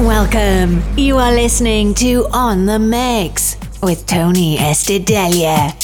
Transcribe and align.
Welcome. 0.00 0.82
You 0.98 1.16
are 1.16 1.32
listening 1.32 1.94
to 1.94 2.26
On 2.30 2.66
the 2.66 2.78
Mix 2.78 3.56
with 3.82 4.04
Tony 4.04 4.58
Estidelia. 4.58 5.74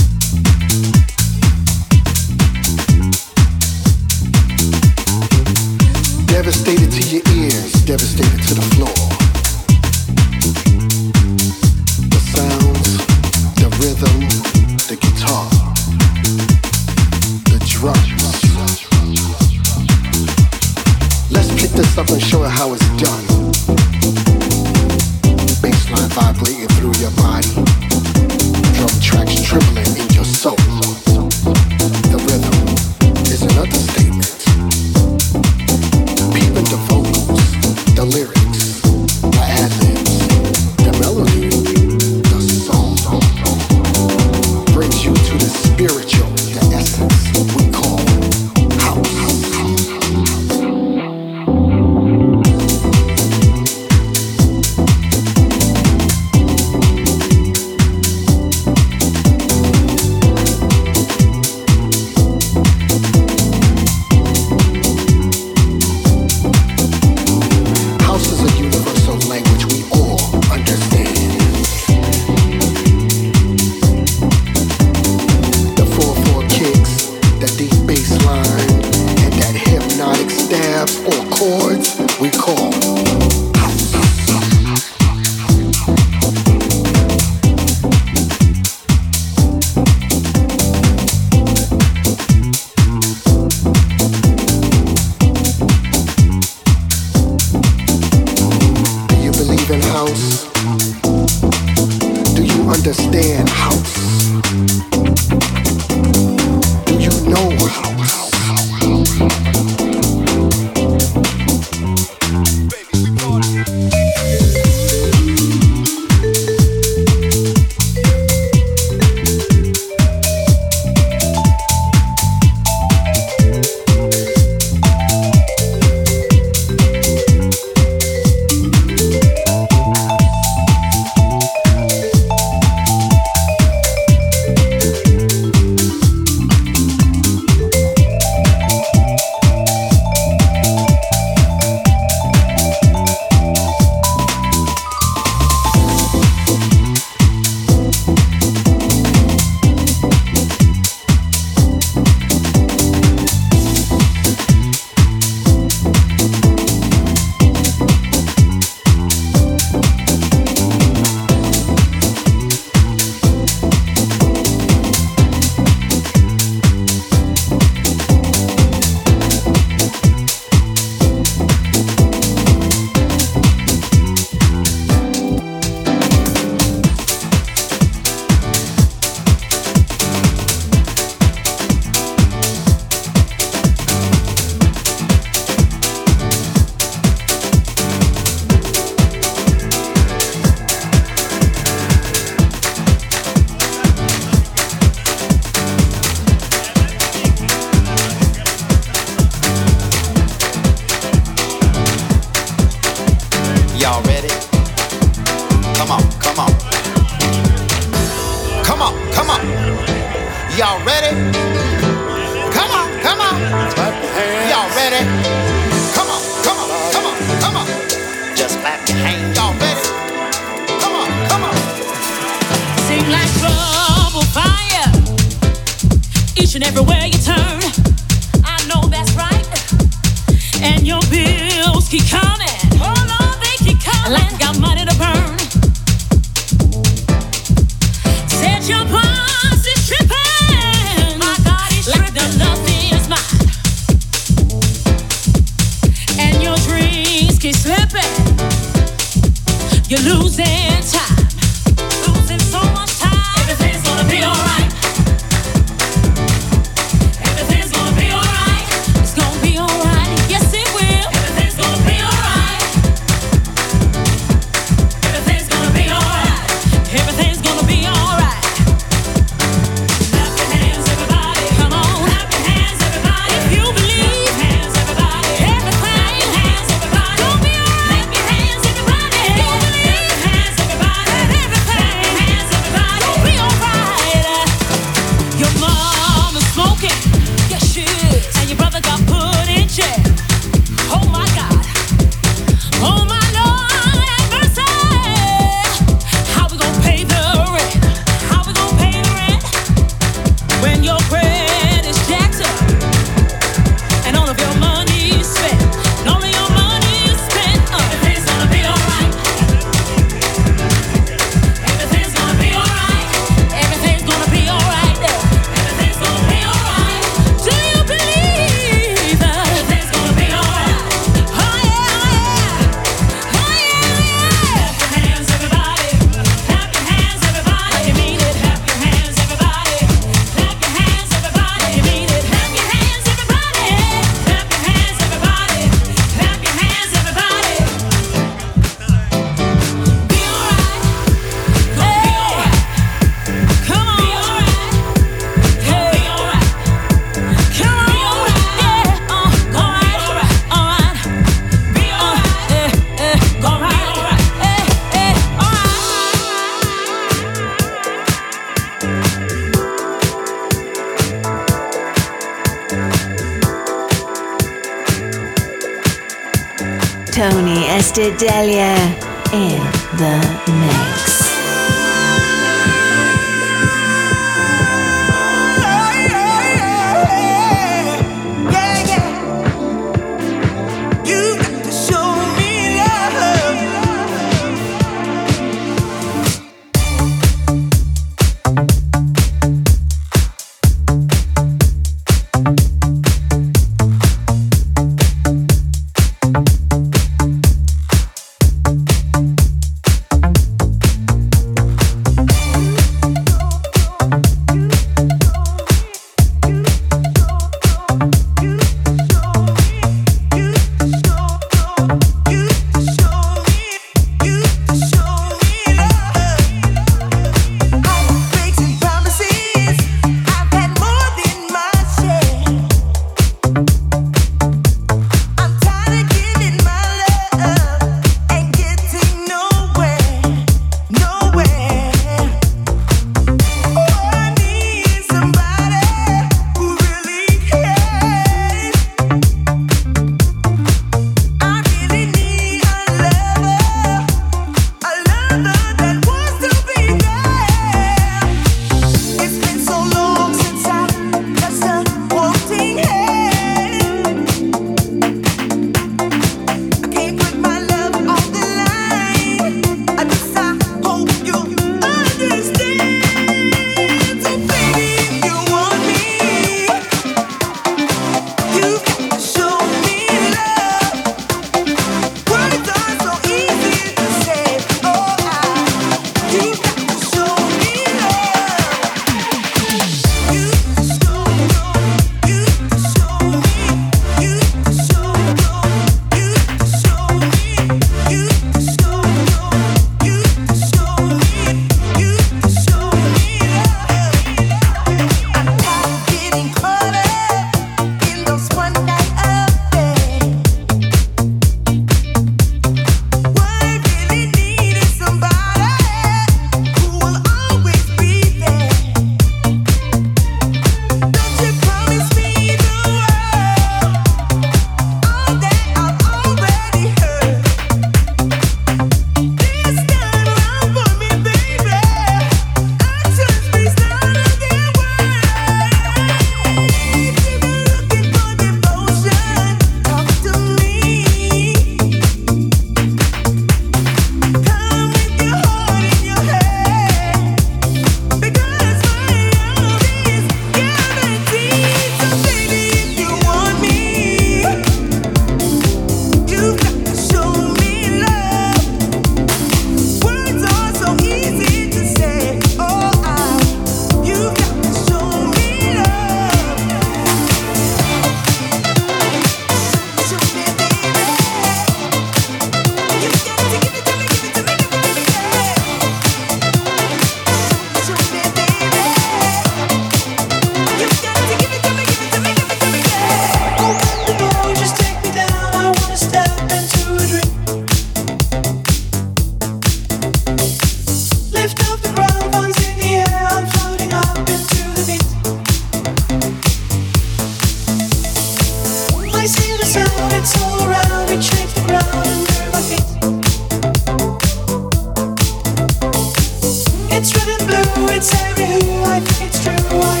feel 598.45 598.81
like 598.81 599.03
it's 599.21 599.43
true. 599.43 599.79
I 599.79 600.00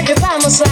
Que 0.00 0.14
vamos 0.14 0.58
lá. 0.60 0.71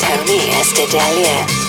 Tony 0.00 0.50
Estadelia. 0.60 1.67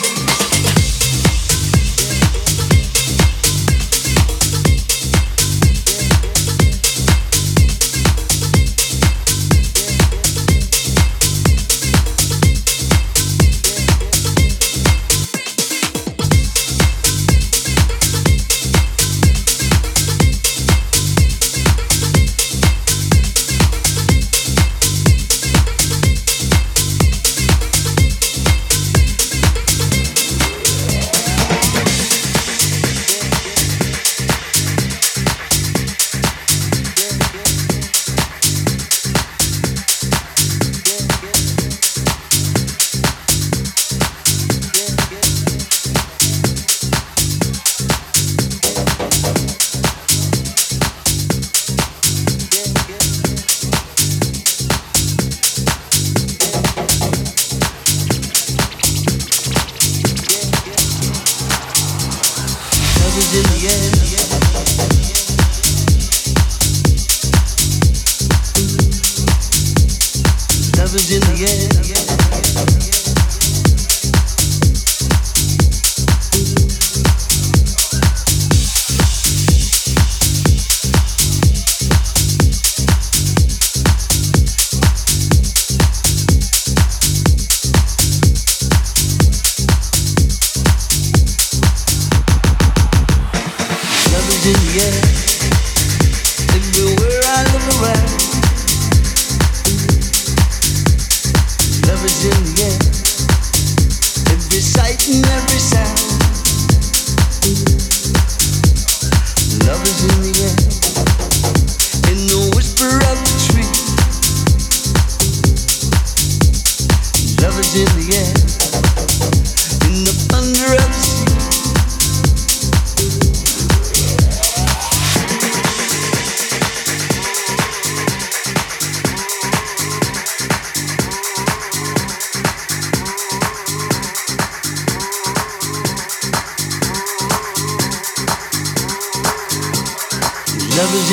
With 140.80 141.10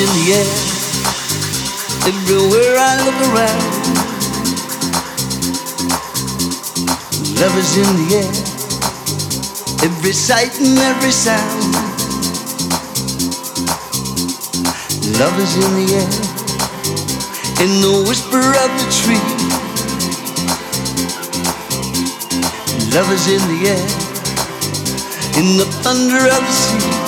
air, 8.15 8.31
every 9.83 10.13
sight 10.13 10.57
and 10.61 10.77
every 10.79 11.11
sound. 11.11 11.73
Love 15.19 15.37
is 15.37 15.53
in 15.57 15.71
the 15.75 15.87
air, 15.99 16.11
in 17.63 17.71
the 17.81 18.05
whisper 18.07 18.39
of 18.39 18.71
the 18.79 18.87
tree. 18.99 19.27
Love 22.95 23.11
is 23.11 23.27
in 23.27 23.43
the 23.51 23.59
air, 23.67 23.87
in 25.39 25.57
the 25.57 25.67
thunder 25.83 26.23
of 26.23 26.41
the 26.47 26.53
sea. 26.53 27.06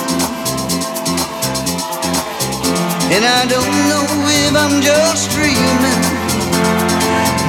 And 3.12 3.26
I 3.26 3.42
don't 3.50 3.76
know 3.90 4.06
if 4.46 4.54
I'm 4.54 4.82
just 4.82 5.32
dreaming, 5.32 6.02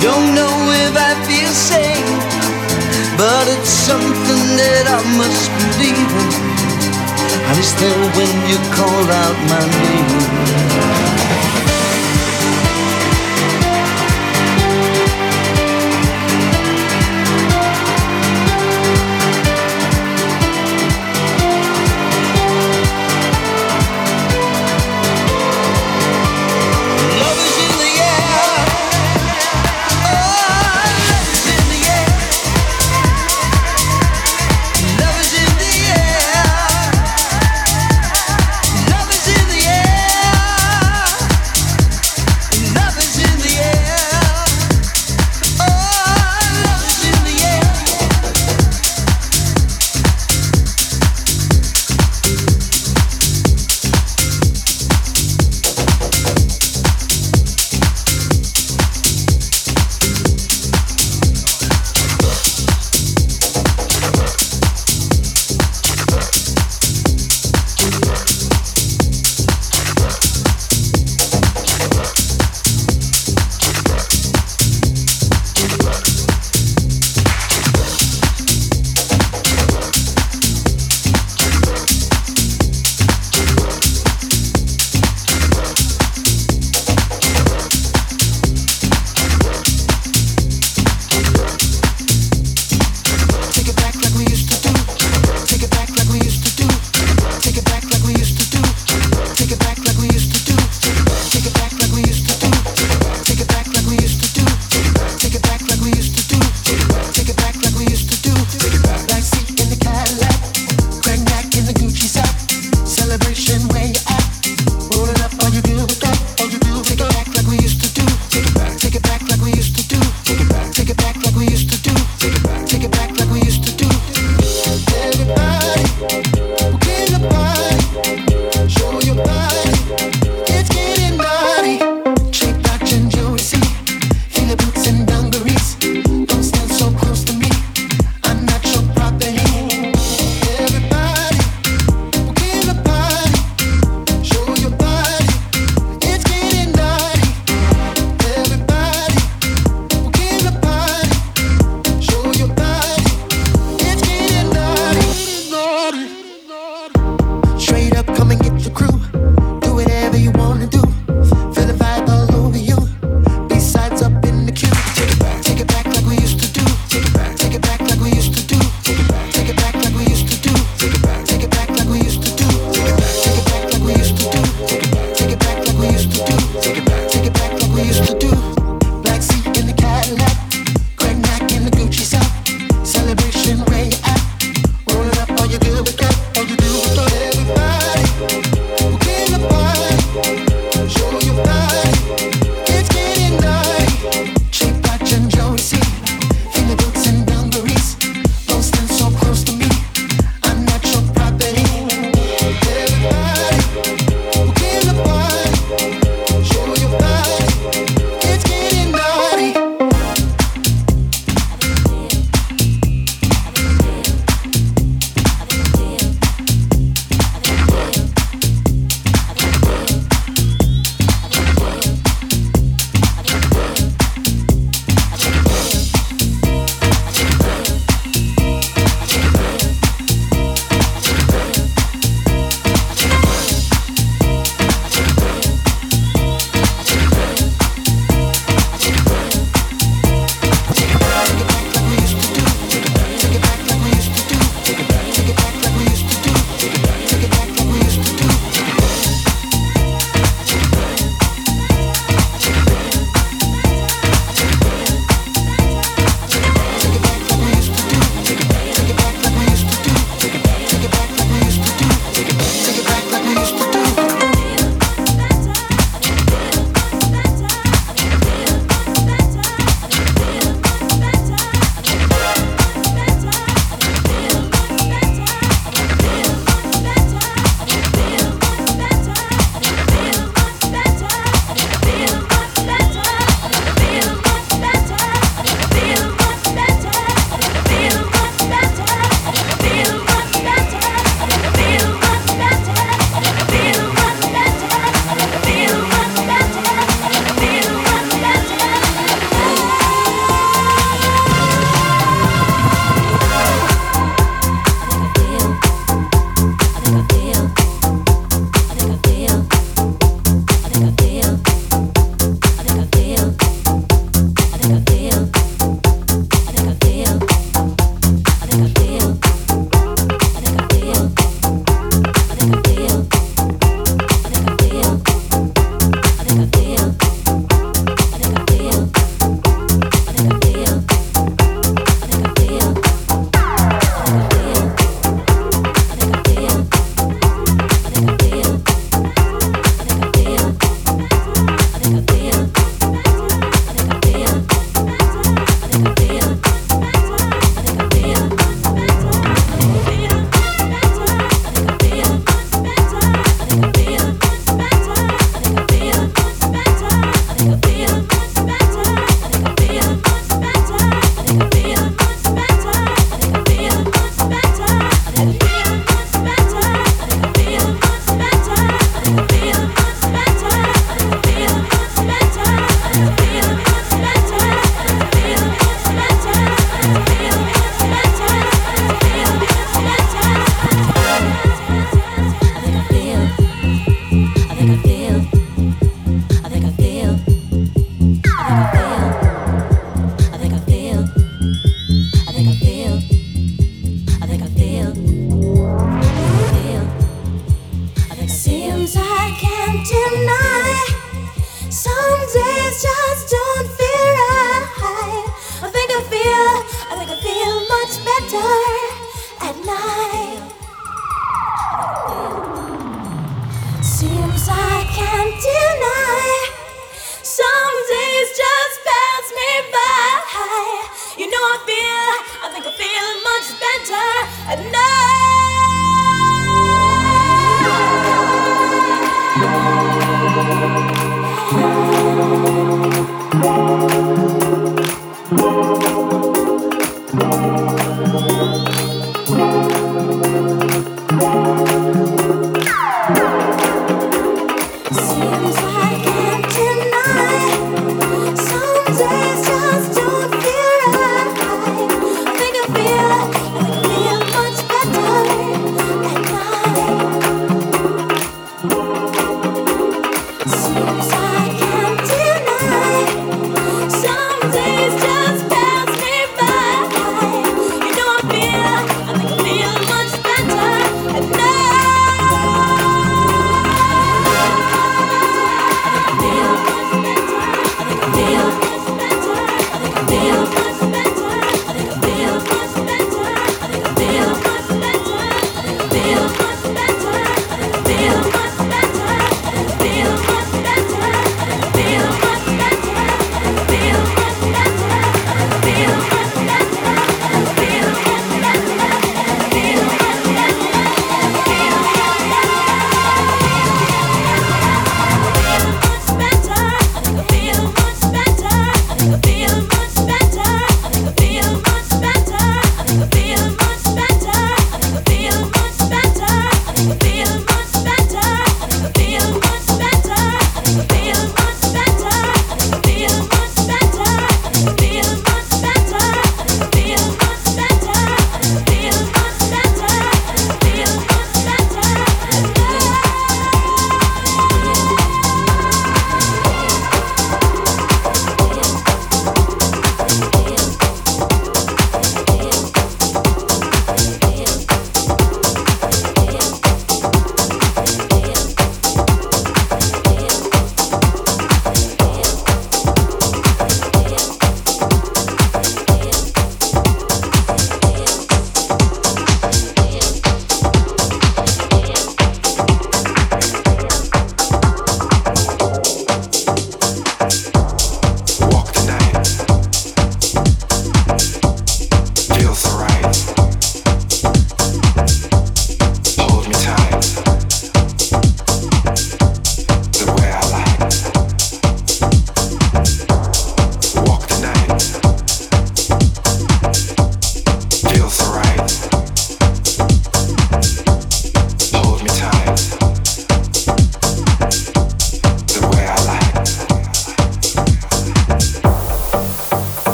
don't 0.00 0.34
know 0.34 0.54
if 0.86 0.96
I 0.96 1.12
feel 1.28 1.52
safe. 1.52 2.08
But 3.18 3.44
it's 3.48 3.68
something 3.68 4.44
that 4.56 4.84
I 4.88 5.00
must 5.20 5.50
believe 5.60 6.10
in. 6.24 6.50
It's 7.60 7.72
there 7.76 7.92
when 8.16 8.32
you 8.48 8.56
call 8.72 9.04
out 9.04 9.36
my 9.52 9.64
name. 9.84 10.99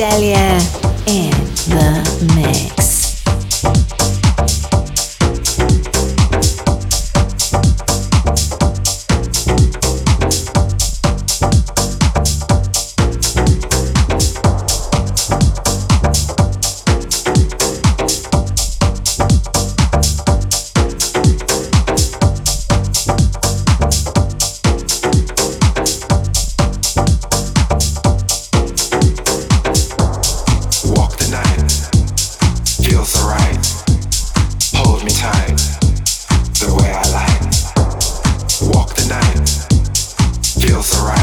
Delia 0.00 0.39
feels 40.82 40.98
alright. 40.98 41.19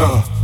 Uh. 0.00 0.39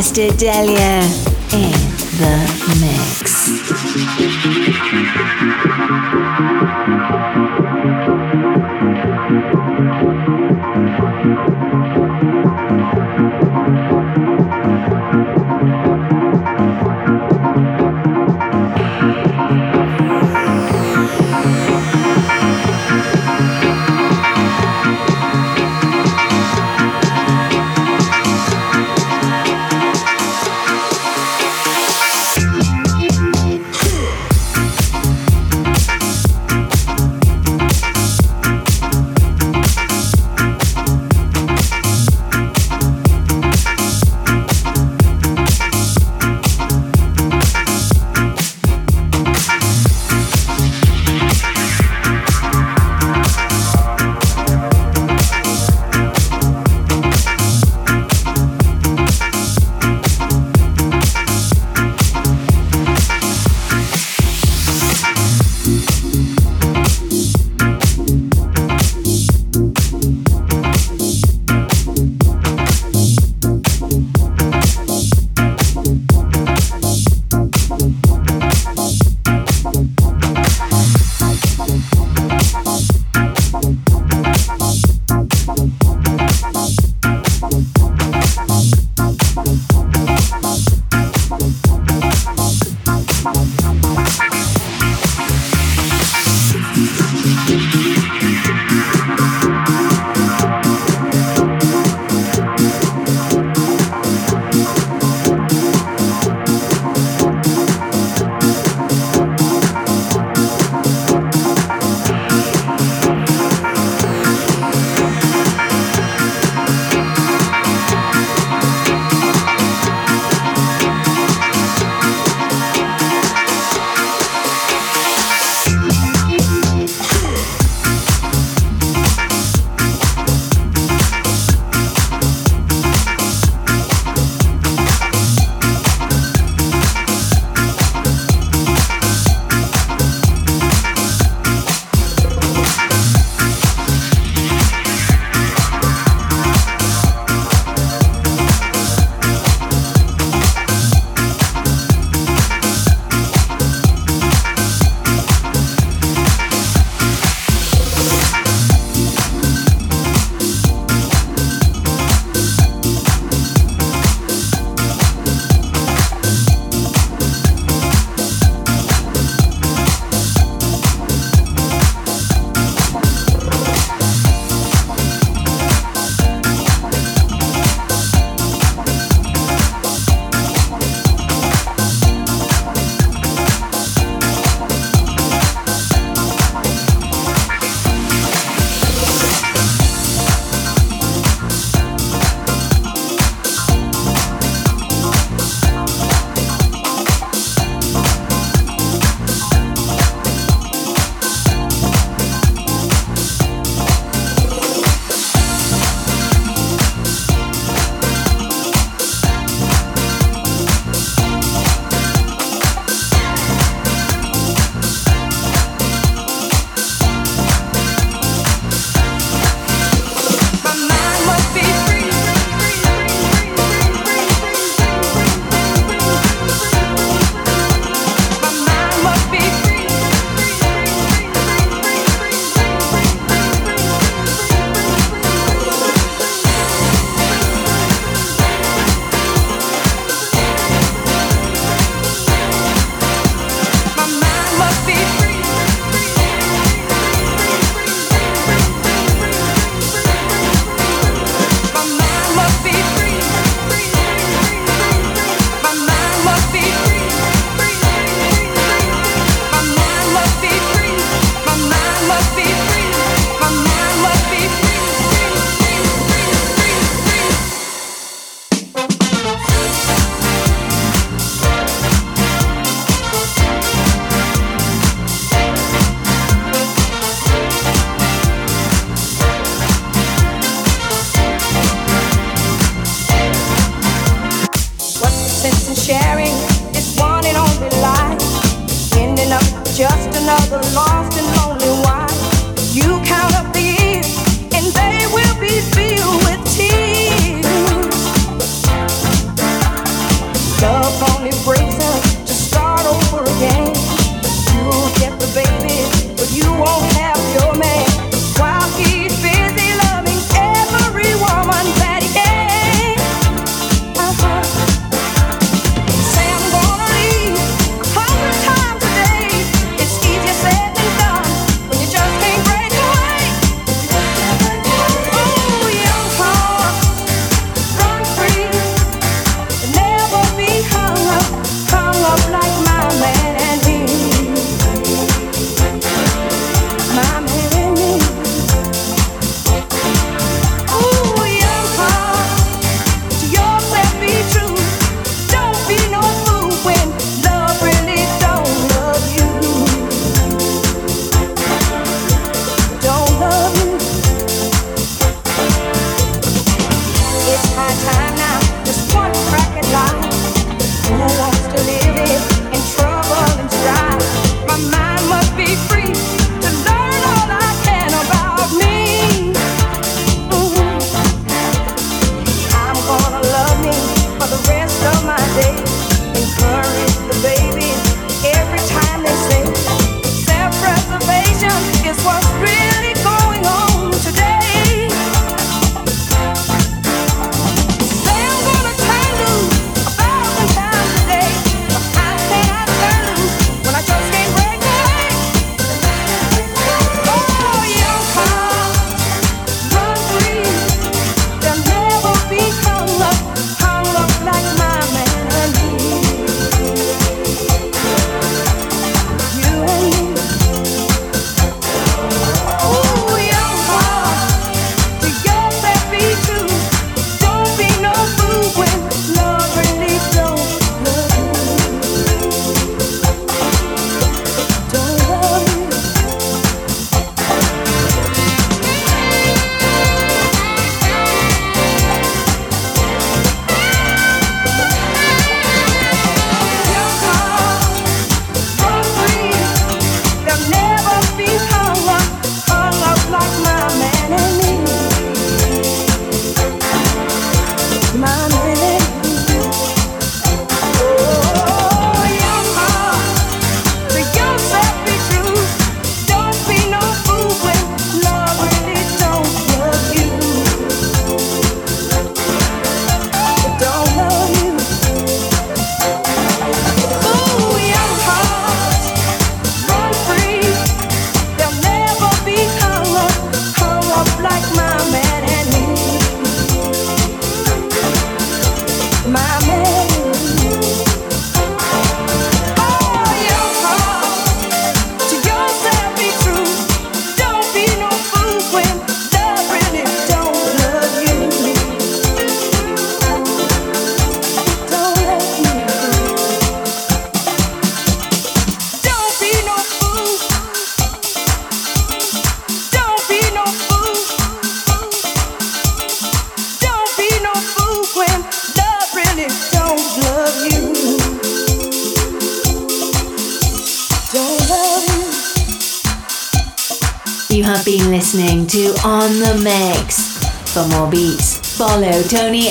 Tony 0.00 0.28
Estedelia 0.28 1.02
in 1.52 1.72
the 2.16 2.36
mix. 2.80 3.50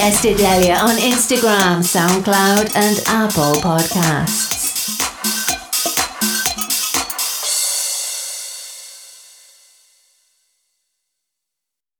Estedelia 0.10 0.81
on 0.81 0.98
Instagram, 0.98 1.84
SoundCloud, 1.84 2.76
and 2.76 2.98
Apple 3.06 3.61
Podcasts. 3.61 4.48